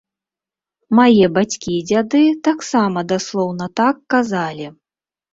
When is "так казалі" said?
3.81-4.67